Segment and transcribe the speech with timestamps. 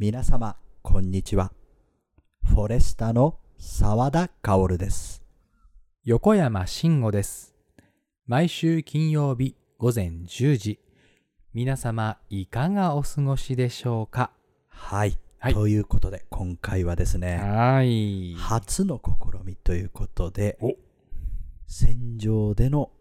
[0.00, 1.50] 皆様、こんにちは。
[2.44, 5.24] フォレスタの沢田薫です。
[6.04, 7.56] 横山慎吾です。
[8.24, 10.78] 毎週金曜日午前10時、
[11.52, 14.30] 皆様いかがお過ごしでしょうか？
[14.68, 15.18] はい。
[15.40, 18.36] はいということで、今回はですね、はい。
[18.36, 20.76] 初の試みということでお、
[21.66, 22.92] 戦場での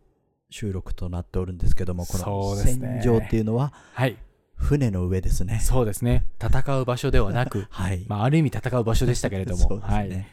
[0.49, 4.17] 収録となっておるんですけども、こその戦場っていうのははい。
[4.57, 5.59] 船の上ですね。
[5.61, 6.25] そうですね。
[6.41, 8.03] 戦う場所ではなく、 はい。
[8.07, 10.09] まあ、ある意味戦う場所でしたけれども、 そうですはい。
[10.09, 10.27] ね。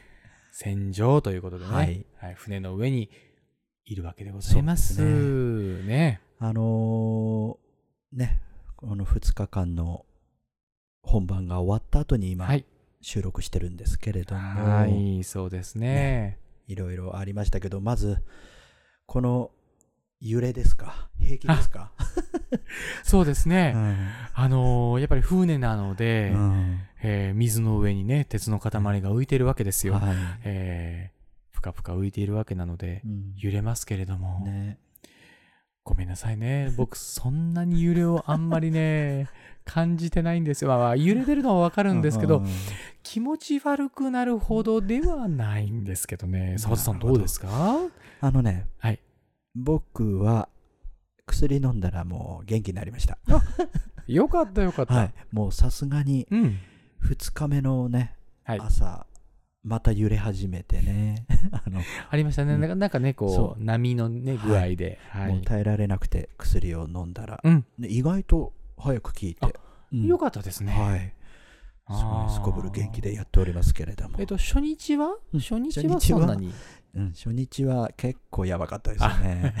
[0.51, 2.05] 戦場ということでね、ははいい。
[2.35, 3.09] 船の上に
[3.85, 4.95] いるわけでございます。
[4.95, 5.11] そうで
[5.81, 6.21] すね。
[6.39, 8.41] あのーね、
[8.75, 10.05] この2日間の
[11.01, 12.65] 本番が終わった後に今、はい。
[13.01, 16.39] 収録してるんですけれども、はい、そうですね。
[16.67, 18.17] いろいろありましたけど、まず、
[19.05, 19.51] この
[20.19, 21.09] 揺れですか？
[21.19, 21.91] 平気ですか？
[23.03, 23.73] そうですね。
[23.75, 24.07] うん。
[24.33, 26.79] あのーやっぱり船なので、うん。
[27.03, 29.95] えー水の上にね、鉄の塊が浮いてるわけですよ。
[29.95, 30.15] はい。
[30.43, 33.33] えー、ふかふか浮いているわけなので、うん。
[33.37, 34.77] 揺れますけれども、ね、
[35.83, 36.71] ごめんなさいね。
[36.77, 39.27] 僕、そんなに揺れをあんまりね、
[39.65, 40.69] 感じてないんですよ。
[40.69, 42.47] まあまあ、揺れてるのはわかるんですけど、うん
[43.07, 46.55] 気持ち悪くなるほどではないんですけどね。
[46.57, 47.77] 澤田さん、どうですか？
[48.19, 48.99] あのね、はい。
[49.53, 50.49] 僕は
[51.27, 53.17] 薬飲んだらもう元気になりました。
[54.07, 54.93] よかったよかった。
[54.93, 56.59] はい、もうさすがにうん。
[57.03, 58.59] 2日目のね、はい。
[58.59, 59.05] 朝、
[59.63, 62.53] また揺れ始めてね、 あのありましたね。
[62.53, 64.99] うんなんかなんかね、そこう、波のね、具合で。
[65.09, 65.33] はい。
[65.33, 67.65] もう耐えられなくて薬を飲んだら、うん。
[67.77, 69.39] ね意外と早く効いて、
[69.91, 70.73] うんよかったですね。
[70.73, 71.13] はい。
[71.87, 75.15] すごいすこぶる元気でやっておりますけれども、えっと、初日は？
[75.33, 76.53] うん初日は初日はそんなに？
[76.95, 79.53] うん、初日は結構やばかったですね。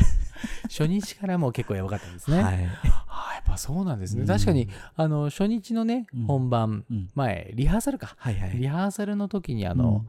[0.69, 2.41] 初日からもう結構やばかったんですね。
[2.41, 2.65] はい。
[2.65, 4.21] ああ、やっぱそうなんですね。
[4.21, 8.15] うん確かに、あの、初日のねうん、本番うん前、リハーサルか。
[8.17, 8.57] はいはい。
[8.57, 10.05] リハーサルの時に、ああの、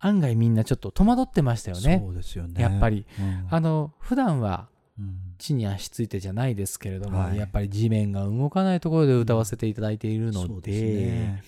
[0.00, 2.02] 案外みんなちょっと戸惑ってましたよね。
[2.04, 2.60] そうですよね。
[2.60, 3.06] やっぱり。
[3.18, 11.42] うん、あの、普段はうん地に足ついてじゃないですけれども、はいやっぱり地面が動かないところで歌わせていただいているので、ね。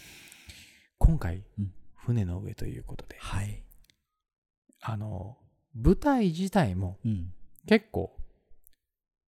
[0.99, 3.63] 今回、うん船の上ということで、はい。
[4.83, 5.39] あの、
[5.75, 7.33] 舞台自体もうん。
[7.67, 8.13] 結構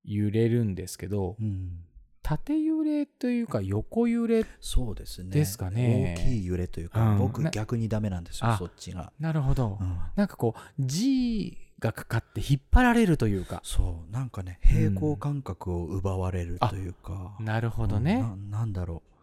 [0.05, 1.81] 揺れるんですけど、うん。
[2.23, 5.31] 縦揺れというか横揺れそうですね。
[5.31, 9.13] ですかね大きい揺れというか、うん僕な逆にダメなんですよ、あそっちが。
[9.21, 17.37] なるほど、うんなんかこう G がかかって引っ張られるというかそう、なんかね、平行感覚を奪われるというか。
[17.39, 19.16] なるほどね、うんななんだろう。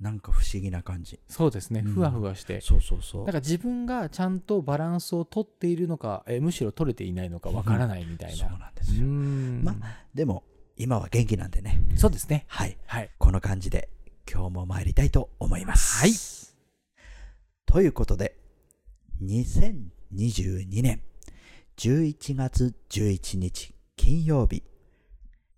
[0.00, 1.20] なんか不思議な感じ。
[1.28, 3.24] そうですねうんふわふわして、そうそうそう。
[3.24, 9.04] なんか自分がちゃんとバランスを取っているのかえむしろ取れていないのかわからないみたいな、そうなんですよ。
[9.06, 9.76] んま
[10.14, 10.44] でも、
[10.76, 11.82] 今は元気なんでね。
[11.96, 12.78] そうですねはい。
[12.86, 13.90] はいこの感じで
[14.30, 16.00] 今日も参りたいと思います。
[16.00, 16.12] はい。
[17.66, 18.36] ということで、
[19.22, 21.02] 2022年
[21.76, 24.62] 11月11日金曜日、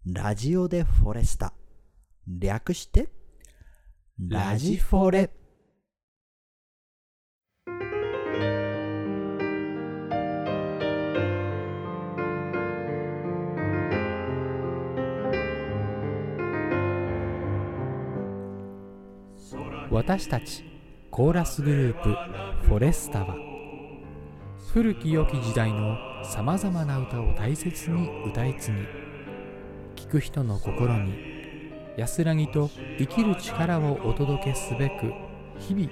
[0.05, 1.53] ラジオでフォレスタ、
[2.27, 3.09] 略して、
[4.21, 5.31] ラジフォレ。
[19.91, 20.65] 私たち
[21.11, 23.35] コーラスグループフォレスタは
[24.73, 28.73] 古き良き時代のさまざまな歌を大切に歌い継
[29.97, 31.32] ぎ聴く人の心に
[31.97, 35.13] 安らぎと生きる力をお届けすべく
[35.59, 35.89] 日々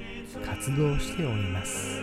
[0.46, 2.02] 活動しております。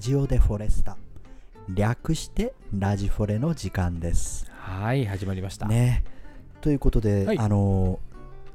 [0.00, 0.96] ジオでフォレスタ、
[1.68, 4.50] 略してラジフォレの時間です。
[4.50, 6.04] はい始まりました、ね。
[6.62, 7.38] ということで、はい。
[7.38, 8.00] あの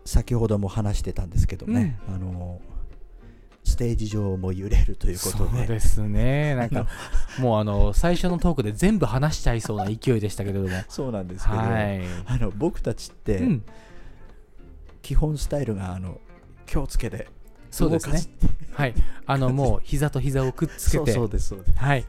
[0.05, 2.61] 先ほども話してたんですけどね、あの
[3.63, 6.55] ステージ上も揺れるということそうでですね。
[6.57, 6.87] なんか
[7.37, 10.69] もうあの最初のトークで全部話しちゃいそうな勢いでしたけれども。
[10.89, 13.63] そうなんですけど、はい、あの僕たちって、うん、
[15.03, 16.19] 基本スタイルがあの
[16.65, 17.27] 気をつけて
[17.75, 18.21] そうですね。
[18.73, 18.93] はい。
[19.25, 21.11] あのもう膝と膝をくっつけて。
[21.11, 21.77] そうですそうです。
[21.77, 22.05] はい。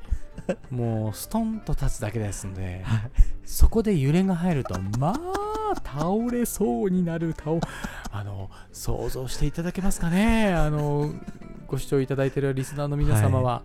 [0.70, 3.10] もうストンと立つだけですのではい。
[3.44, 7.52] そこで揺れが入るとまあ倒れそうになる倒
[8.12, 10.54] あの想像していただけますかね？
[10.54, 11.12] あの
[11.66, 13.62] ご視聴いただいているリスナーの皆様は、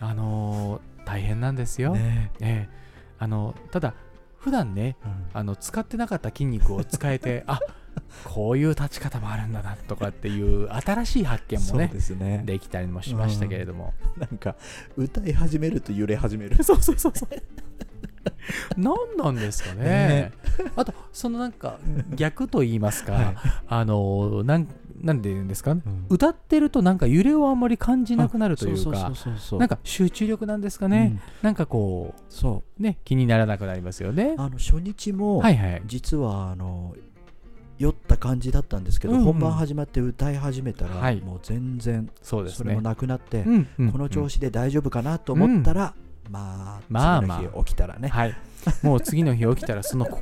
[0.00, 2.30] あの大変なんですよ、ね。
[2.40, 2.74] ええ。
[3.18, 3.94] あのただ
[4.38, 5.26] 普段ねうん。
[5.32, 7.60] あの使ってなかった筋肉を使えてあ
[8.24, 12.42] こういう立ち方もあるんだなとかっていう新しい発見もねですね。
[12.44, 14.56] できたりもしましたけれども、なんか
[14.96, 16.62] 歌い始めると揺れ始める。
[16.62, 17.28] そうそうそうそう。
[18.76, 19.84] 何なんですかね。
[19.84, 20.32] ね。
[20.76, 21.78] あとそのなんか
[22.14, 23.36] 逆と言いますか、はい。
[23.68, 24.68] あのなん
[25.02, 26.06] なんで言うんですか、うん。
[26.08, 29.12] 歌ってるとなんか揺れをあんまり感じなくなるというか
[29.52, 31.20] なんか集中力なんですかね、うん。
[31.42, 32.82] なんかこそう。
[32.82, 34.34] ね気にならなくなりますよね。
[34.38, 35.82] あの初日も、はいはい。
[35.86, 36.94] 実はあの
[37.78, 39.24] 酔った感じだったんですけど、うんうん。
[39.26, 41.20] 本番始まって歌い始めたら、はい。
[41.20, 45.94] もう全然それもなくなって、うんうんこの調子で大丈夫かなと思ったら、
[46.30, 48.34] まあまあ次の日起きたらね、はい。
[48.82, 50.20] もう次の日起きたらその こ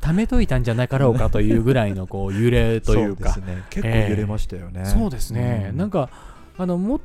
[0.00, 3.32] 溜めといたんじゃなかろうかというぐらいのこう揺れというか。
[3.32, 3.64] そうですね。
[3.70, 5.78] 結構揺れましたよね、そうですね、うん。
[5.78, 6.10] なんか
[6.56, 7.00] あのも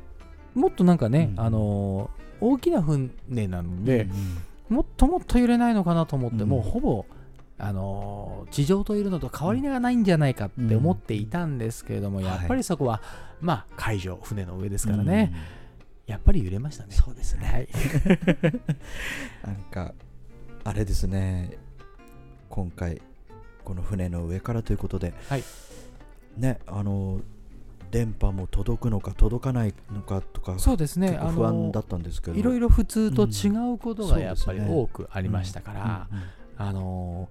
[0.54, 1.42] もっとなんかね、うん。
[1.42, 2.10] あの
[2.42, 3.10] 大きな船
[3.48, 4.12] なのでうん、
[4.70, 4.76] うん。
[4.78, 6.50] もっともっと揺れないのかなと思って、うん。
[6.50, 7.06] もうほぼ
[7.62, 12.26] あの地上といるのと変わりがないんじゃないかって思っていたんですけれども、うん。
[12.26, 13.02] やっぱりそこは、
[13.42, 15.34] まあ海上船の上ですからね、
[16.08, 16.96] やっぱり揺れましたね。
[16.96, 17.46] そうですね。
[17.46, 17.68] はい。
[19.46, 19.94] なんか
[20.64, 21.58] あれですね。
[22.50, 23.02] 今回
[23.66, 25.44] この船の上からということで、はい。
[26.38, 27.20] ねあの
[27.92, 31.20] 電波も届くのか届かないのかとかそうですね。
[31.34, 32.38] 不安だったんですけど。
[32.38, 36.24] いろいろ普通と違うことうんがやっぱり多くありましたから、うんうん
[36.60, 37.28] あの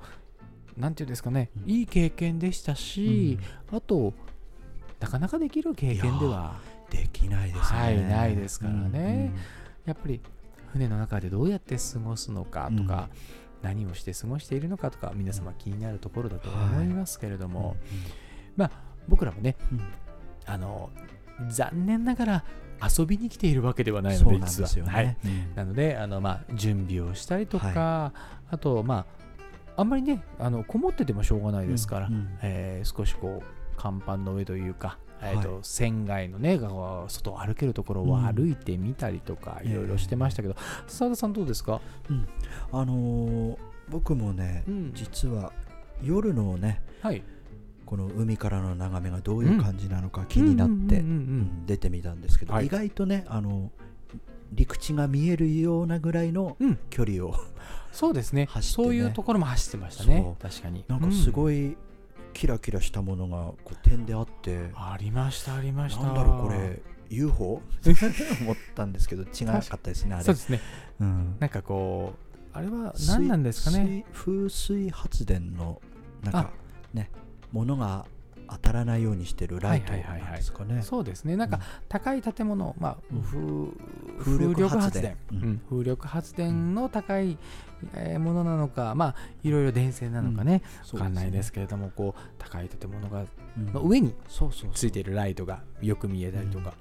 [0.76, 1.70] ーなんていうんですかね、うん。
[1.70, 3.36] いい経験でしたし、
[3.72, 4.14] あと
[5.00, 7.78] なかなかできる経験ではできないですね。
[7.78, 9.32] はいないですからね。
[9.34, 9.40] うん
[9.86, 10.20] やっぱり
[10.72, 13.08] 船の中でどうやって過ごすのかとか、
[13.62, 17.76] 何をして過ごしているのかとか皆様気になるところだと思いますけれどうんも、
[18.56, 18.70] まあ
[19.08, 19.80] 僕らもねうん。
[20.46, 20.90] あの
[21.48, 22.44] 残念ながら
[22.98, 25.02] 遊びに来ているわけではないので実はね、は。
[25.02, 25.54] い、うん。
[25.56, 28.12] なのであの、まあ、準備をしたりとか、
[28.48, 29.17] あとまあ
[29.78, 32.28] あんまりねあのこもっててもしょうがないですから、うんうん。
[32.42, 35.58] えー少しこう甲板の上というか、えーとはい。
[35.62, 40.56] 船外のね外を歩けるところを歩いてみたりとか、うんいろいろしてましたけど
[40.88, 41.80] 澤田さんどうですか、
[42.72, 43.56] あのー
[43.88, 44.92] 僕もね、うん。
[44.94, 45.52] 実は
[46.02, 47.22] 夜のねはい、
[47.86, 51.00] この海からの眺めがどういう感じなのか気になってうんうんうんうん。
[51.00, 51.04] う
[51.62, 52.66] ん出てみたんですけど、はい。
[52.66, 53.70] 意外とねあの
[54.52, 56.78] 陸地が見えるようなぐらいのうん。
[56.90, 57.34] 距離を、
[57.92, 58.46] そうですね。
[58.46, 58.48] ね。
[58.62, 60.22] そういうところも走ってましたね。
[60.40, 60.84] そ確かに。
[60.88, 61.76] なんかすい、ごい
[62.32, 66.02] キラキラしたものがこう点であって、ありましたありました。
[66.04, 66.80] なんだろうこれ
[67.10, 67.62] UFO?
[68.42, 70.24] 思ったんですけど違かったですねあれ。
[70.24, 70.60] そうですね。
[71.00, 71.36] うん。
[71.40, 74.04] なんかこうあれは何なんですかね？
[74.12, 75.80] 水風水発電の
[76.22, 76.42] なんあ。
[76.44, 76.50] か
[76.92, 77.10] ね
[77.52, 78.06] 物が
[78.50, 80.30] 当たらないようにしてるライトはいはいはいはい。
[80.30, 80.82] なんですかね。
[80.82, 81.36] そうですね。
[81.36, 81.62] なんかうん。
[81.88, 83.22] 高い建物、まあうん。
[83.22, 85.16] 風風力発風電。
[85.32, 85.42] うん。
[85.42, 85.62] うん。
[85.70, 87.38] 風力発電の高い、
[87.94, 93.24] えーものなのかまあいろいろ電線なのかね、そうわかんないですけれどもこう高い建物が
[93.56, 93.72] うん。
[93.72, 96.74] の上にそうそうついているライトがよく見えたりとか、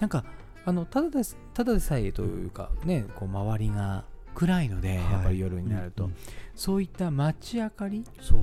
[0.00, 0.24] なんか
[0.64, 4.04] あのただですただでさえというかねこう周りが
[4.34, 6.10] 暗いので、はいやっぱり夜になると、
[6.54, 8.38] そういった街明かりそう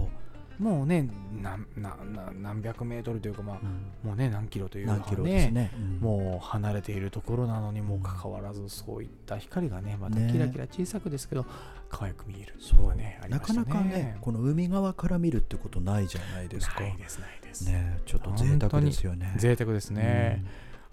[0.60, 1.10] もうね
[1.42, 4.10] 何なな何百メートルというかまあうん。
[4.10, 5.72] もうね何キロというか何キロですね。
[5.78, 6.00] うん。
[6.00, 10.32] もう離れているところなのにもかかわらずそういった光がねまたね。
[10.32, 11.46] キラキラ小さくですけど
[11.90, 16.82] 可愛く見えるそうはねありなかなかねこの海側から見るってことないじゃないですか。
[16.82, 18.00] ないですないです、ね。
[18.06, 19.34] ちょっと贅沢ですよね。
[19.38, 20.44] 贅沢ですね、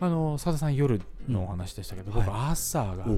[0.00, 2.16] あの佐田さん夜のお話でしたけど、うん。
[2.16, 3.16] 僕は朝が、うんおおおお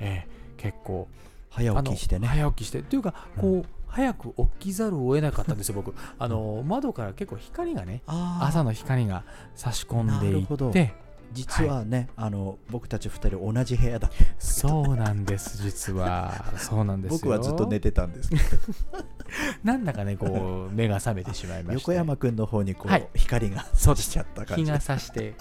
[0.00, 1.08] ええ結構
[1.50, 2.26] 早起きしてね。
[2.26, 5.94] 早起きしてっていうかこう、早く起きざるを得なかったんですよ僕。
[6.18, 10.94] あの窓から結構光がね朝の光が差し込んでいって
[11.32, 16.44] 実はね、あの僕たち二人同じ部屋だそうなんです実は。
[16.56, 17.18] そうなんですよ。
[17.18, 18.30] 僕はずっと寝てたんです。
[18.30, 18.42] け ど
[19.62, 21.74] なんだかねこう目が覚めてしまいまして。
[21.74, 23.08] 横山君の方にこう、はい。
[23.14, 24.64] 光がそうですしちゃった感じ。
[24.64, 25.34] 日が差して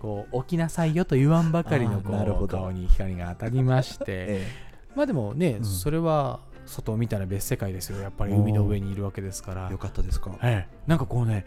[0.00, 4.04] こう起きなさいよと言わんばかりのこう顔に光が当たりまして。
[4.06, 4.46] え。
[4.94, 5.64] まあでもね、うん。
[5.64, 8.00] それは外を見たら別世界ですよ。
[8.00, 9.66] やっぱり海の上にいるわけですから。
[9.68, 10.32] えよかったですか。
[10.42, 11.46] ええ、なんかこうね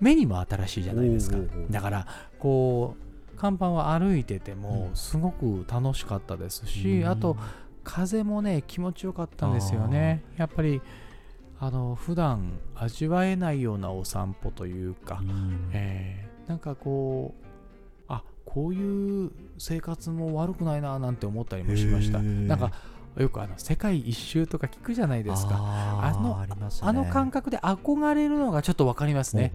[0.00, 1.36] 目にも新しいじゃないですか。
[1.70, 2.06] だから
[2.38, 2.96] こ
[3.34, 4.96] う甲板は歩いててもうん。
[4.96, 7.36] すごく楽しかったですし、うんあと
[7.84, 10.22] 風もね気持ちよかったんですよね。
[10.36, 10.80] やっぱり
[11.58, 15.70] あの普段味わえないようなお散歩というか、うん。
[15.72, 17.44] えーなんかこう
[18.08, 22.18] あこういう生活も悪くないななんて思ったりもしました。
[22.18, 22.72] なんか
[23.16, 25.56] よくあの世界一周とか聞くじゃないですか。
[25.56, 26.54] あのあね。
[26.80, 29.52] あの感覚で憧れるのがちょっと分かりますね、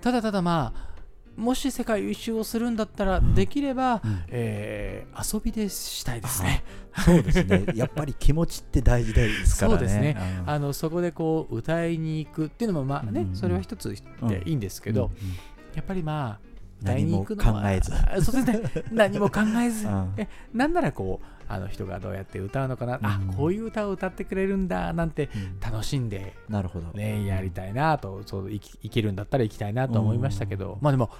[0.00, 0.94] ただただまあ
[1.36, 3.34] もし世界一周をするんだったら、ん。
[3.34, 4.24] できれば、うん。
[4.28, 6.64] えー遊びでしたいですね。
[7.04, 7.66] そうですね。
[7.74, 9.78] やっぱり気持ちって大事ですからね。
[9.78, 10.16] そうですね。
[10.42, 10.50] うん。
[10.50, 13.94] あのそこでこう歌いに行くっていうのもまあね、うんうんそれは一つ
[14.28, 15.34] でいいんですけど、うんうん
[15.74, 17.34] やっぱりまあ何も考
[17.64, 17.92] えず。
[17.92, 18.84] あそうですね。
[18.92, 20.12] 何も考えず、 うん。
[20.16, 23.34] えなんならこうあの人がどうやって歌うのかな、あうん。
[23.34, 25.60] こういう歌を歌ってくれるんだなんてうん。
[25.60, 26.88] 楽しんでなるほど。
[26.88, 31.10] ねやりたいなとそう生き生きるんだったら行きたいなと思いましたけど、まあでも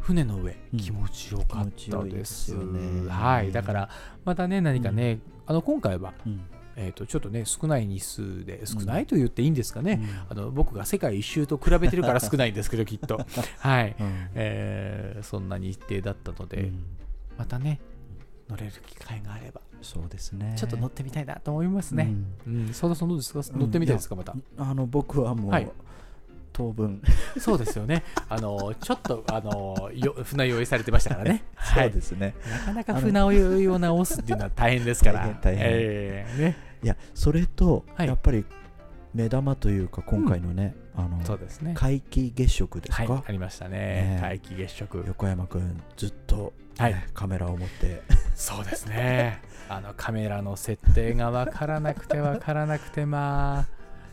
[0.00, 0.78] 船の上うん。
[0.78, 3.08] 気持ちよかったで、ですね。
[3.08, 3.52] はい。
[3.52, 3.90] だから
[4.24, 6.40] またね何かね、あの今回はうん。
[6.78, 9.98] えー、とちょっとね少ない日数で少ないと言っていいんですかね、
[10.30, 10.38] うん。
[10.38, 13.24] あの僕が世界一周と比べてるから少ないんですけど きっと。
[13.60, 14.28] はい、うん。
[14.34, 16.84] えーそんな日程だったので、うん。
[17.38, 17.80] またね
[18.48, 19.60] 乗れる機会があれば。
[19.82, 20.54] そうですね。
[20.56, 22.12] ちょっと乗ってみたいなと思いますね、
[22.46, 22.56] うん。
[22.56, 23.32] うん、佐田さんどうです。
[23.32, 24.34] か乗ってみたいですかまた。
[24.58, 25.70] あの僕はもう、はい。
[26.52, 27.02] 当分。
[27.38, 28.02] そうですよね。
[28.28, 31.44] あのちょっとあのよ船酔いされてましたからね。
[31.54, 32.34] は そういですね。
[32.50, 35.20] なかなか船酔いを直すっていうのは大変ですから。
[35.20, 35.66] 大変大変。
[35.68, 38.06] えーね、いやそれと、はい。
[38.06, 38.44] やっぱり
[39.16, 41.74] 目玉というか今回のね、あのそうですね。
[41.74, 43.78] 皆既月食ですか、はいありましたね。
[43.78, 44.18] ね。
[44.20, 45.02] 皆既月食。
[45.06, 46.92] 横山くんずっと、はい。
[46.92, 48.02] ねカメラを持って。
[48.34, 49.40] そうですね。
[49.70, 53.66] あのカメラの設定が分からなくて分からなくてまあ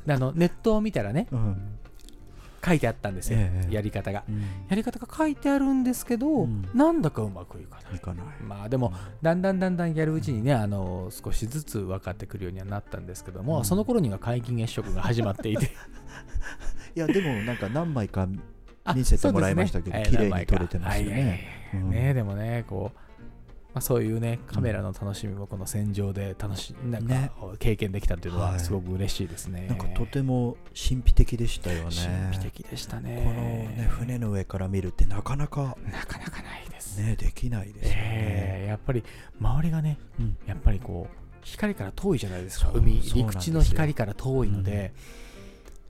[0.08, 1.78] であのネットを見たらねうん、
[2.66, 4.24] 書いてあったんですよ、ええやり方が。
[4.28, 4.42] うん。
[4.70, 6.70] やり方が書いてあるんですけど、うん。
[6.74, 7.66] なんだかうまくい
[8.00, 8.26] かない。
[8.42, 13.66] まあでもだんだんだんだんやるうちにねあの少しずつ分かってくるようにはなったんですけども、うん。
[13.66, 15.72] その頃には皆既月食が始まっていて。
[16.96, 18.28] いやでもなんか何枚か
[18.84, 20.06] あ見せてもらいましたけどね。
[20.10, 21.42] 綺麗に撮れてますよね。
[21.74, 23.03] ねでもねこう
[23.74, 29.66] まあ、そういうねカメラの楽しみもこの戦場で楽しなんかね経験できたっていうのははいすごく嬉しいですね。
[29.68, 33.22] なんかとても神秘的でしたよね神秘的でしたね。
[33.24, 37.00] このね船の上から見るってなかなかなかなかないです。
[37.00, 39.04] ねできないですよね、ええやっぱり
[39.40, 42.72] 周りがね、うんやっぱりこう光から遠いじゃないですか。
[42.74, 44.94] 海陸地の光から遠いので、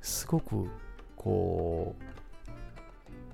[0.01, 0.69] すごく
[1.15, 2.03] こう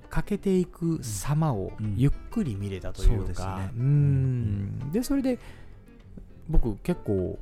[0.10, 1.96] 欠けていく様をうん。
[1.98, 3.70] ゆっくり見れたというか、
[4.92, 5.40] でそれで
[6.50, 7.38] 僕結構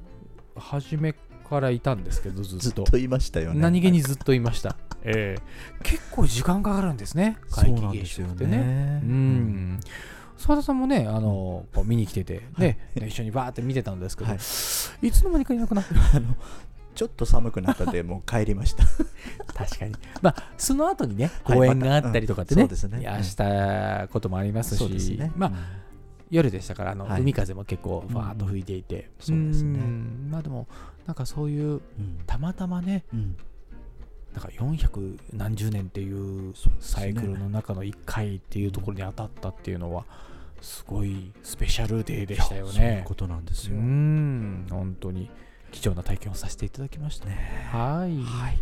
[0.56, 1.14] 初め
[1.50, 2.98] からいたんですけど ずっと。
[2.98, 3.60] いましたよね。
[3.60, 5.42] 何気にずっといました、ええ。
[5.84, 7.38] 結構時間かかるんですね。
[7.56, 8.58] 皆既月食ってね。
[8.58, 9.80] ねうん。
[10.38, 15.08] 澤田さんもね、あのこう見に来てて、ね、一緒にバーって見てたんですけど、はい。
[15.08, 15.94] い、つの間にかいなくなって。
[16.14, 16.36] あの
[16.98, 18.84] ちょっと寒くなったんでもう帰りました。
[19.54, 19.94] 確かに。
[20.24, 23.02] まあ、その後にね、はい公演があったりとかってね、またね。
[23.02, 25.52] いやしたこともありますし、まあ、
[26.32, 27.22] 夜でしたから、あの、はい。
[27.22, 29.80] 海風も結構、ファーっと吹いていて、そうですね。
[29.80, 30.32] ん。
[30.32, 30.68] まあでも、
[31.06, 31.82] なんかそういう、うん。
[32.26, 33.38] たまたまね、うん。
[34.34, 40.04] なんか400何十年っていうサイクルの中の1回っていうところに当たったっていうのは、
[40.62, 43.02] すごいスペシャルデーでしたよいやそういうね。
[43.06, 45.30] ことなんですうよ、ん、本当に
[45.72, 47.28] 貴重な体験をさせていただきました。
[47.28, 48.18] ねはい。
[48.24, 48.62] はい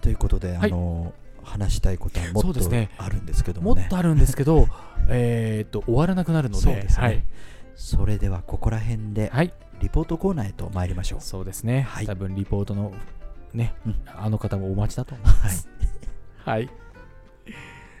[0.00, 4.68] ということで、はいあの話したいことはもっとそうですねあるんですけどもねもっとあるんですけど、
[5.08, 7.24] えーっと、終わらなくなるので、ねはい。
[7.74, 11.82] それではここら辺ではい、リポートコーナーへと参りましょうそうですね。
[11.82, 12.92] はい多分リポートの
[13.54, 15.68] ね、うんあの方もお待ちだと思います。
[16.44, 16.68] はい。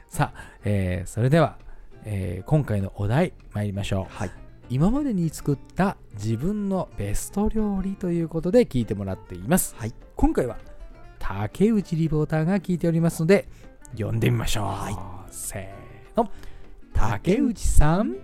[0.08, 1.56] さあ、えーそれでは、
[2.04, 4.14] えー今回のお題参りましょう。
[4.14, 4.30] はい
[4.72, 9.74] 今までに作った自分のベスト料理ということで聞いてもらっています。
[9.76, 10.58] はい今回は
[11.18, 13.48] 竹内リポーターが聞いておりますので
[13.92, 14.64] 読んでみましょう。
[14.66, 14.90] は
[15.28, 16.30] いせーの。
[16.94, 18.16] 竹内さん。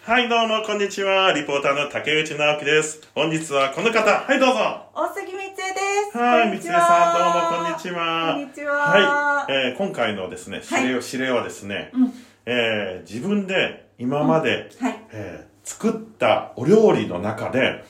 [0.00, 1.32] はい、どうも、こんにちは。
[1.32, 3.00] リポーターの竹内直樹です。
[3.14, 4.86] 本日はこの方、はい、どうぞ。
[4.94, 6.16] 大杉みつえです。
[6.16, 8.34] はい、こんにち三つさはん、どうも、こんにちは。
[8.34, 8.74] こんにちは。
[8.76, 12.12] はい、えー今回のですね、指令,、は指令はですね、うん
[12.46, 15.04] えー自分で今まで、はい。
[15.12, 17.84] えー作ったお料理の中で、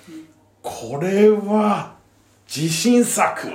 [0.62, 1.94] これは
[2.52, 3.46] 自信作。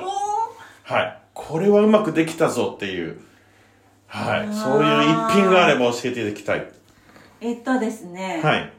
[0.84, 3.20] はい、これはうまくできたぞっていう、
[4.08, 6.72] はい、そういう一品があれば教えていただきたい。
[7.42, 8.72] えっとですね、はい。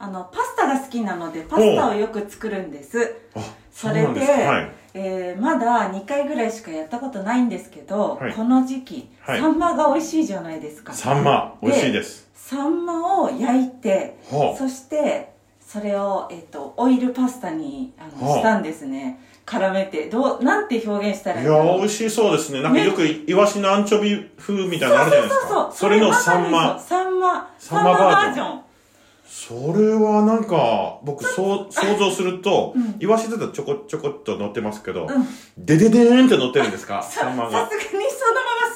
[0.00, 3.14] あの、パスタが好きなので、パスタをよく作るんです。
[3.36, 4.72] あ、それで、はい。
[4.94, 10.92] えーまだ2回ぐらいしかやったことないんですけど、はいこの時期、はいサンマが美味しいじゃないですか。
[10.92, 12.27] サンマ、美味しいです。
[12.48, 14.58] サンマを焼いて、ほう。
[14.58, 19.20] そして、それを、えっと、オイルパスタにあのはあしたんですね。
[19.44, 22.62] 絡めて、どう、なんて表現したらいいやいんだろうー美味しそうですね。
[22.62, 25.46] なんかねよくイワシのアンチョビ風みたいなのあるじゃないですか。
[25.46, 26.78] そうそうそうそれのサンマ。
[26.80, 28.60] サンマサンマバージョン
[29.26, 35.26] それはなんか、僕、そう、想像すると、うんイワシだとちょこちょこっと乗ってますけど、うん
[35.58, 37.02] デデデーンって乗ってるんですか？
[37.02, 37.68] さサンマが。
[37.68, 38.07] さすがに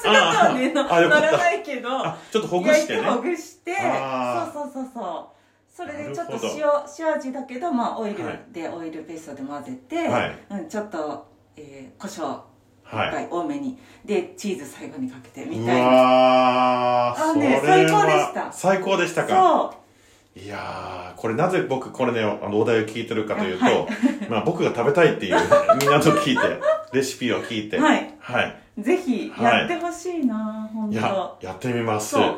[0.03, 3.01] 姿はね乗らないけどあ、ちょっとほぐしてね。
[3.03, 5.33] ほぐしてそうそうそうそう。
[5.75, 8.45] それでちょっと塩塩味だけど、まあ、オイルはい。
[8.51, 10.37] で、オイルペーストで混ぜて、はい。
[10.51, 12.41] うん、ちょっと、えー、胡椒
[12.83, 13.27] はい。
[13.31, 17.15] 多めに、でチーズ最後にかけてみうたいな。
[17.15, 18.51] あね最高でした。
[18.51, 19.35] 最高でしたか。
[19.35, 20.39] そう。
[20.39, 23.87] いやー、これなぜ僕これね、あの、お題を聞いてるかというと、はい。
[24.29, 25.35] まあ僕が食べたいっていう、
[25.79, 26.59] みんなと聞いて、
[26.93, 28.13] レシピを聞いて、はい。
[28.19, 28.62] はい。
[28.77, 32.15] ぜひやってほしいな、本当いや、やってみます。
[32.15, 32.35] はい。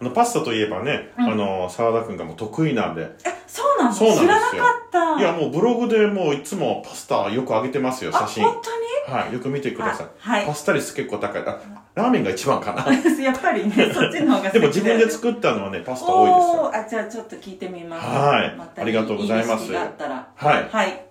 [0.00, 8.44] あの、パスタといえばね、うんあの、沢田くんがもう得意なんで、えそうなのそうなんですよ知らなかったいや、もうブログでもういつもパスタよく上げてますよ、あ写真。
[8.44, 8.70] 本当
[9.12, 9.16] に？
[9.16, 9.32] はい。
[9.32, 10.06] よく見てください。
[10.06, 11.42] あはいパスタ率結構高い。
[11.42, 11.58] あ、
[11.94, 12.84] ラーメンが一番かな。
[13.22, 16.70] やっぱりね そっちの方がでも自分でる作ったのはね、パスタ多いですよ。
[16.74, 21.04] あじゃあちょっと聞いてみますはいまたありがとうございますはいはい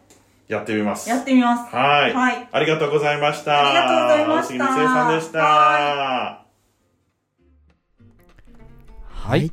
[0.47, 1.09] やってみます。
[1.09, 2.13] やってみますはい。
[2.13, 3.67] はいありがとうございました。
[3.67, 5.39] ありがとうございました大杉光恵さんでした。
[5.39, 6.45] は
[9.09, 9.51] はい。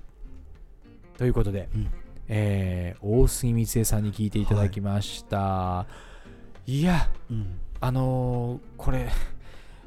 [1.16, 1.88] ということで、うん
[2.28, 5.87] えー大杉光恵さんに聞いていただきました。
[6.66, 9.09] い、や、うんあのーこれ、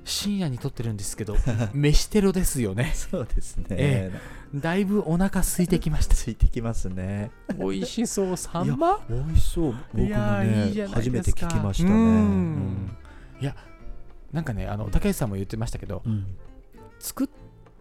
[0.05, 1.35] 深夜に撮ってるんですけど、
[1.73, 2.91] 飯テロですよね。
[2.93, 4.11] そうですね、え
[4.53, 6.15] だいぶお腹空いてきました。
[6.15, 7.31] ついてきますね。
[7.57, 8.99] 美味しそう、サンマ？
[9.09, 9.75] 美味しそう。
[9.93, 10.97] 僕もねいですか。
[10.99, 11.95] 初めて聞きましたね。
[11.95, 12.97] うん。
[13.41, 13.55] いや、
[14.31, 16.37] なんかね、あの竹内さんも言ってましたけど、うん。
[16.99, 17.27] 作っ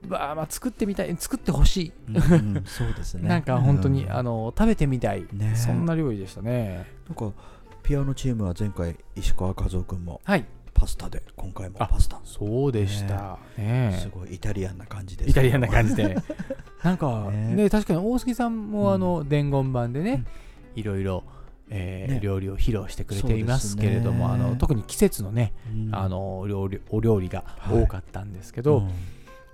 [0.09, 1.93] まあ、まあ作ってみたい、作ってほしい。
[2.09, 2.17] うん
[2.57, 3.29] うんそうですね。
[3.29, 4.13] なんか本当に、うん。
[4.13, 5.55] あの食べてみたい、ね。
[5.55, 6.87] そんな料理でしたね。
[7.07, 7.33] なんか
[7.83, 10.21] ピアノチームは前回石川和夫君も。
[10.25, 10.47] はい、
[10.83, 12.21] パスタで今回もあパスタ。
[12.25, 13.39] そうでした。
[13.57, 16.09] ねすごいイタリアンな感じでイタリアンな感じで。
[16.09, 16.17] で。
[16.83, 18.95] なんかねね、確かに大杉さんもうん。
[18.95, 20.25] あの伝言版でね、
[20.75, 21.23] いろいろ、
[21.71, 22.21] えーね。
[22.21, 25.53] 料理を披露してくれていますけれども、ねあの特に季節のね、
[25.93, 28.83] あの料理お料理が多かったんですけど、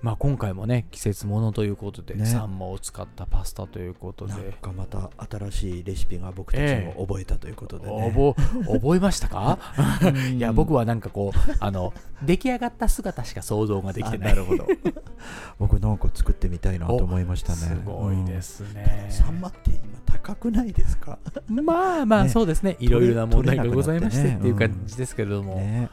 [0.00, 2.24] まあ、今回もね季節ものということで、ね。
[2.24, 4.32] サンマを使ったパスタということで。
[4.32, 8.40] なんかまた新しいレシピが僕たちも覚えたということでね、覚
[8.78, 9.58] 覚えましたか？
[10.02, 10.36] うん。
[10.36, 14.32] いや僕はなんかこうあの出来上がった姿しか想像ができてない。
[14.32, 14.68] あなるほど。
[15.58, 17.58] 僕なんか作ってみたいなと思いましたね。
[17.58, 19.06] すごいですね。
[19.06, 21.18] うん、サンマって今高くないですか？
[21.48, 22.28] まあまあね。
[22.28, 22.76] そうですね。
[22.78, 25.88] いろいろな問題がございましてっていう感じですけれども、ね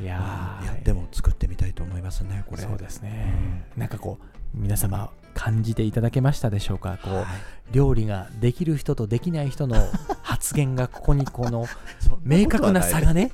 [0.00, 2.62] いややでも作ってみたいと思いますねこれ。
[2.62, 6.98] そうですね、なんかこう皆様感じていただけましたでしょうか？
[7.02, 7.24] こう、はい。
[7.70, 9.76] 料理ができる人とできない人の
[10.22, 11.66] 発言がここにこの
[12.24, 13.30] 明確な差がね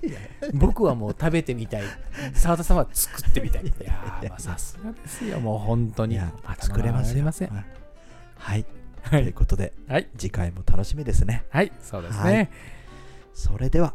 [0.54, 1.82] 僕はもう食べてみたい。
[2.34, 3.62] 澤田さんは作ってみたい。
[3.62, 6.18] いやーまあさすがですよもう本当に。
[6.60, 7.48] 作れますません。
[7.48, 7.64] はい。
[8.38, 8.64] はい。
[8.64, 10.08] というはい、ことではい。
[10.16, 11.44] 次回も楽しみですね。
[11.50, 12.34] はい、そうですはい。
[12.34, 12.50] ね
[13.34, 13.94] それでは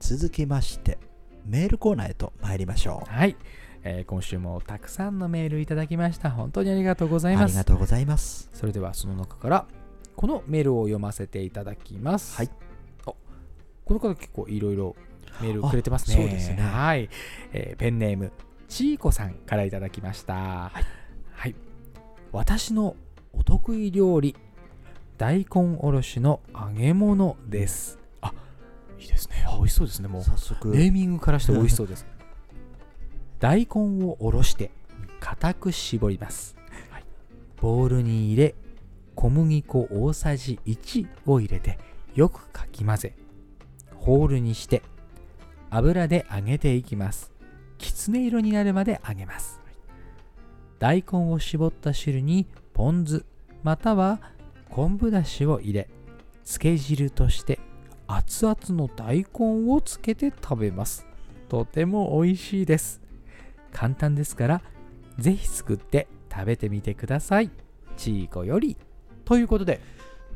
[0.00, 0.98] 続きまして
[1.46, 3.36] メールコーナーへと参りましょうはい、
[3.84, 9.66] えー今週もたくさんのメールいただきました本当にありがとうございあますりがとうございますそれではその中から
[10.16, 12.36] このメールを読ませていただきます。
[12.36, 12.50] はい。
[13.04, 13.14] お
[13.84, 14.96] この方結構いろいろ
[15.42, 16.16] メールくれてますね。
[16.16, 17.10] あそうですねはい、
[17.52, 18.32] えーペンネーム
[18.66, 20.72] ちーこさんからいただきました。
[20.72, 21.54] はい。
[22.32, 22.96] 私の
[23.34, 24.34] お得意料理
[25.18, 27.98] 大根おろしの揚げ物です。
[28.22, 28.32] あ、
[28.98, 29.35] いいですね。
[29.66, 30.08] 美味しそうですね。
[30.08, 32.06] もう早速ネーミングからして美味しそうです。
[33.40, 34.70] 大根をおろして
[35.18, 36.56] 固く絞ります。
[37.60, 38.54] ボウルに入れ
[39.16, 41.78] 小麦粉大さじ1を入れて
[42.14, 43.16] よくかき混ぜ
[43.96, 44.82] ホールにして
[45.70, 47.32] 油で揚げていきます
[47.78, 49.60] きつね色になるまで揚げます
[50.78, 53.24] 大根を絞った汁にポン酢
[53.62, 54.20] または
[54.68, 55.88] 昆布だしを入れ
[56.44, 57.58] 漬け汁として
[58.06, 61.06] 熱々の大根をつけて食べます。
[61.48, 63.00] とても美味しいです。
[63.72, 64.62] 簡単ですから
[65.18, 67.50] ぜひ作って食べてみてください。
[67.96, 68.76] ちーこより。
[69.24, 69.80] ということで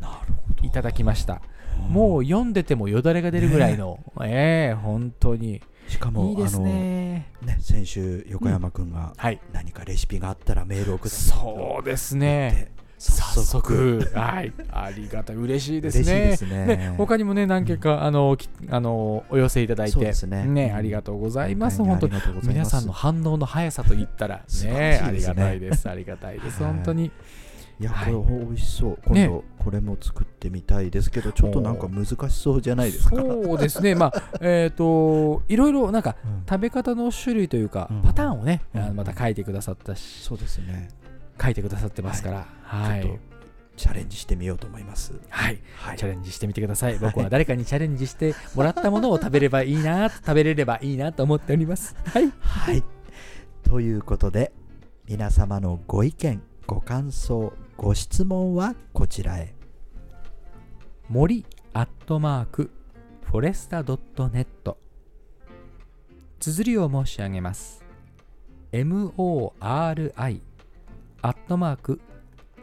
[0.00, 0.66] なるほど。
[0.66, 1.42] いただきました。
[1.88, 5.62] もう読んでてもよだれが出るぐらいの、ええ本当に。
[5.88, 7.30] しかもいいですね。
[7.42, 8.92] あのね先週横山くん。
[8.92, 9.40] がはい。
[9.52, 12.70] 何かレシピがあったらメールをくださいそうですね。
[12.76, 14.10] で早速。
[14.14, 14.52] はい。
[14.70, 15.36] ありがたい。
[15.36, 16.04] 嬉しいですね。
[16.04, 16.66] ですね。
[16.66, 19.98] ね他にもね何件か、あのきあのお寄せいただいて。
[20.26, 21.78] ねうんありがとうございます。
[21.82, 25.00] 本当本当に皆さんの反応の速さといったらねね。
[25.02, 25.88] ありがたいです。
[25.88, 26.62] ありがたいです。
[26.62, 26.72] はい。
[26.72, 27.10] 本当に。
[27.80, 28.12] いやはい。
[28.12, 28.98] これ美味しそう。
[29.06, 33.16] 今ね度これも作ってみたいですけどちょっとなんか難しそうじゃないですか？
[33.16, 33.94] そうですね。
[33.94, 36.42] まあ えっ、といろいろなんかうん。
[36.46, 38.02] 食べ方の種類というか、うん。
[38.02, 38.96] パターンをね、うん。
[38.96, 40.22] また書いてくださったし。
[40.22, 40.88] そうですね
[41.40, 43.30] 書いてくださってますから、はいちょっと
[43.76, 45.14] チャレンジしてみようと思います。
[45.30, 46.98] はい、はいチャレンジしてみてください。
[46.98, 51.96] 僕は誰かにチャレンジしてもらったものを食べればいいな、食べれればいいなと思っております。
[52.04, 52.30] はい。
[52.40, 52.84] はい。
[53.62, 54.52] ということで、
[55.06, 59.54] 皆様のご意見、ご感想、ご質問はこちらへ。
[61.08, 62.70] 森アットマーク
[63.22, 64.76] フォレスタ .net
[66.38, 67.82] 綴りを申し上げます。
[68.72, 70.42] mori
[71.22, 72.00] アットマーク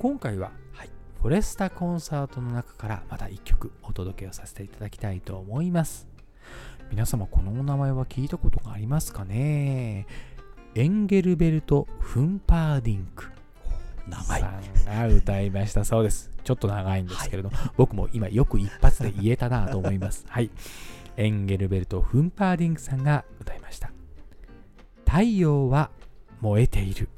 [0.00, 6.08] 今回は、はいフォレスタコンサートの中からまた1曲お届けをさせていただきたいと思います。
[6.90, 10.06] 皆様このお名前は聞いたことがありますかね？
[10.74, 13.26] エンゲルベルト・フンパーディンク
[14.08, 14.40] 長い。
[14.40, 16.30] さんが歌いましたそうです。
[16.42, 20.24] ちょっと長いんですけれど、僕も今よく一発で言えたなと思います。
[20.32, 20.50] はい。
[21.18, 23.92] エンゲルベルト・フンパーディンクさんが歌いました。
[25.06, 25.90] 太陽は
[26.40, 27.10] 燃えている。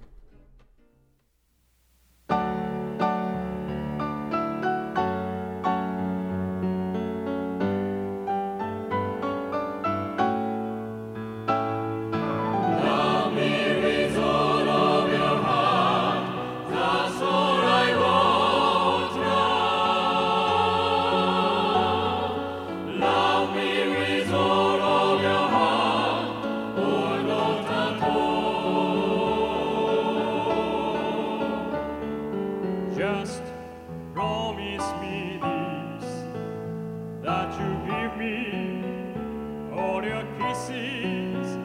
[39.76, 41.58] All your kisses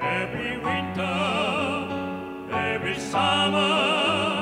[0.00, 1.88] every winter,
[2.52, 4.35] every summer,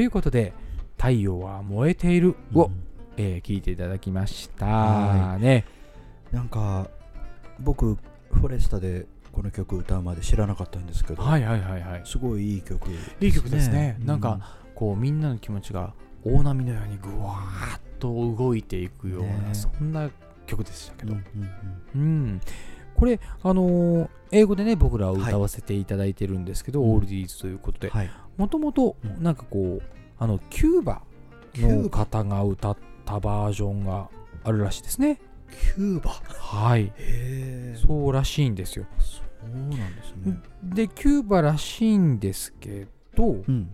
[0.00, 0.52] いうことで、
[0.96, 2.36] 太陽は燃えている。
[2.54, 2.70] を、
[3.16, 4.66] えー聞いていただきました。
[4.66, 5.64] はね。
[6.32, 6.88] なんか、
[7.58, 7.96] 僕、
[8.30, 12.02] フォレスタでこの曲歌うまで知らなかったんですけど、はいはいはいはい。
[12.04, 12.88] すごいいい曲、
[13.20, 13.98] いい曲ですね。
[14.02, 19.54] うなんか、こう、みんなの気持ちが大波のようにぐわーっと動いていくような、ね。
[19.54, 20.10] そんな
[20.46, 21.24] 曲でしたけど、うん
[21.94, 22.00] うん。
[22.00, 22.40] うん、
[23.00, 27.90] これ、あのー英語でね僕らは歌わせていただいてるんですけど、はいオールディーズということで。
[28.36, 29.20] もともとうん。
[29.20, 29.82] なんかこう
[30.20, 31.02] あのキューバ
[31.56, 34.08] の方が歌ったバージョンが
[34.44, 35.20] あるらしいですね。
[35.74, 36.10] キューバ？
[36.38, 36.92] はい。
[37.84, 38.86] そうらしいんですよ。
[39.00, 40.38] そうなんですね。
[40.62, 42.86] でキューバらしいんですけ
[43.16, 43.68] どうん。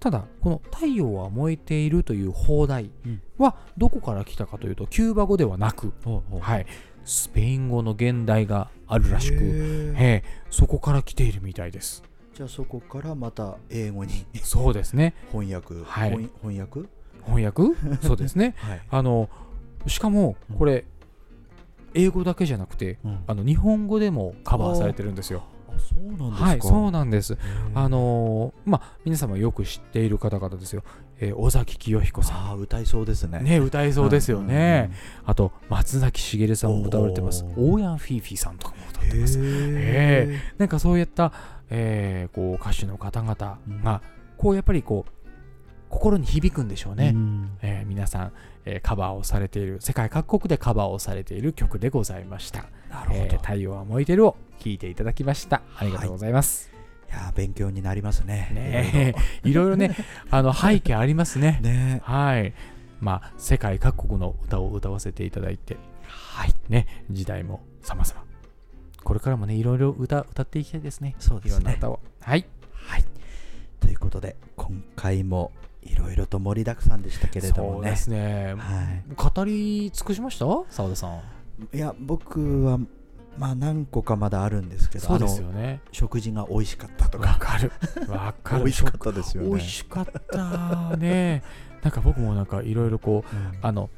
[0.00, 3.22] ただこの「太陽は燃えている」という放題うん。
[3.38, 6.40] はどこから来たかというとキューバ語ではなく、ほうほう。
[6.40, 6.66] はい、
[7.04, 9.38] スペイン語の現代があるらしく、
[9.96, 12.02] ええそこから来ているみたいです。
[12.34, 15.14] じゃあそこからまた英語にそうですね。
[15.30, 16.10] 翻訳はい。
[16.10, 16.88] 翻翻訳？
[17.24, 17.62] 翻訳？
[18.06, 18.54] そうですね。
[18.58, 18.80] はい。
[18.90, 19.28] あの
[19.86, 20.56] しかもうん。
[20.56, 20.84] これ、
[21.94, 23.18] 英語だけじゃなくてうん。
[23.26, 25.44] あの日本語でもカバーされてるんですよ
[26.30, 27.36] はいそうなんです。
[27.74, 30.82] あのーまあ皆様よく知っている方々ですよ、
[31.18, 33.38] えー尾崎清彦さあー歌いそうですね。
[33.40, 34.90] んね歌いそうですよね、
[35.24, 37.44] うんあと松崎しげるさんも歌われてます。
[37.56, 37.78] オー。
[37.80, 39.38] ヤンフィーフィーさんとかも歌っへてます。
[39.40, 41.32] えなんかそういった、
[41.70, 43.34] えーこう歌手の方々
[43.84, 44.02] が、
[44.36, 45.21] こうやっぱりこう
[45.92, 47.14] 心に響くんでしょうね、
[47.60, 48.32] えー皆さん、
[48.64, 52.64] えーカバーをされている世界各国でカバーをされている曲でございました。
[52.90, 55.60] なるほど、えー太陽は燃えてるを聴いていただきました。
[55.76, 56.72] ありがとうございます、
[57.10, 58.50] いやー勉強になりますね。
[58.54, 59.48] ねえ。
[59.48, 59.94] いろいろ ね
[60.30, 61.60] あの背景ありますね。
[61.62, 62.00] ね。
[62.04, 62.54] はい。
[63.00, 65.76] まあ世界各国の歌を歌わせていただいて。
[66.06, 66.54] はい。
[66.70, 68.18] ね時代も様々。
[69.04, 71.16] これからもねいろいろ歌歌っていきたいですね。
[71.18, 71.60] そうですね。
[71.60, 72.00] いろんな歌を。
[72.20, 72.46] はい。
[72.72, 73.04] はい。
[73.80, 75.52] ということで今回も
[75.82, 77.74] いろいろと盛りだくさんでしたけれどもね。
[77.74, 78.54] そうですね。
[78.54, 80.46] は語り尽くしました？
[80.70, 81.18] 澤田さん。
[81.72, 82.78] い、いや僕は
[83.38, 85.80] まあ何個かまだあるんですけどそうですよね。
[85.90, 87.72] 食事が美味しかったとわかかる。
[88.08, 88.64] わかる。
[88.64, 89.48] 美味しかったですよね。
[89.50, 91.42] 美味しかったね。
[91.82, 93.58] なんか僕もなんかいろいろこううん。
[93.62, 93.90] あの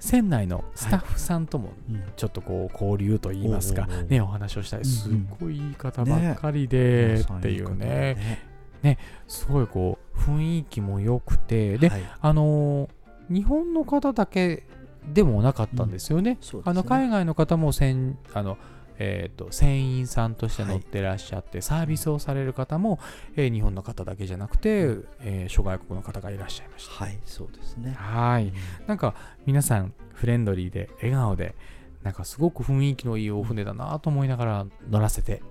[0.00, 2.02] 船内のスタッフさんともうん。
[2.16, 8.46] ちょっとこう交流といいますかねお話をしたりすうんうんごいいい方ばっかりでっていうね
[8.82, 12.02] ねすごいこう雰囲気も良くてではい。
[12.20, 12.90] あのー
[13.30, 14.64] 日本の方だけ
[15.12, 16.38] でもなかったんですよね。
[16.40, 16.70] そうですね。
[16.70, 18.56] あの海外の方も船あの、
[18.98, 22.98] えー、と船員さんとして乗ってらっしゃって、サービスをされる方も、
[23.36, 27.92] えー日本の方だけじゃなくて、えー諸外国の方がいらっしゃいましはいそうですね。
[27.94, 28.02] た。
[28.02, 28.50] はい。
[28.86, 29.14] なんか
[29.44, 31.54] 皆さんフレンドリーで笑顔で
[32.02, 35.42] なんかすごく雰囲気のいいお船だなと思いながら乗らせて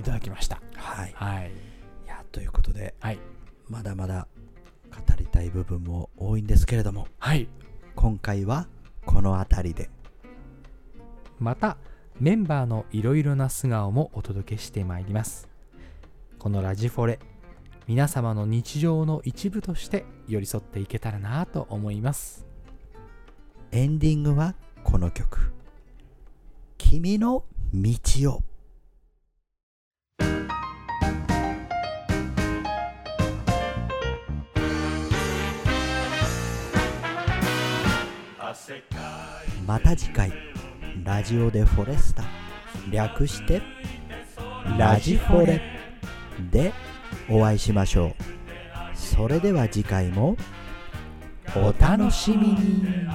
[0.00, 0.62] いただきました。
[0.74, 1.12] はい。
[1.14, 1.50] はい、
[2.30, 3.18] ということではい、
[3.68, 4.28] まだまだ
[4.90, 7.48] 語りたい部分も多いんですけれどもはい、
[7.94, 8.68] 今回は
[9.04, 9.90] この辺りで。
[11.38, 11.76] また
[12.20, 15.48] メンバーのいろいろな素顔もお届けしてまいります。
[16.38, 17.18] このラジフォレ
[17.86, 22.46] 皆様の日常の一部として寄り添っていけたらなと思います。
[23.70, 25.52] エンディングはこの曲
[26.76, 27.92] 「君の道
[28.32, 28.42] を」
[39.66, 40.32] また次回
[41.04, 42.24] ラジオでフォレスタ
[42.90, 43.62] 略して
[44.78, 45.62] ラジフォレ
[46.50, 46.72] で
[47.28, 48.14] お会いしましょう。
[48.94, 50.36] それでは次回も
[51.56, 53.08] お楽しみに。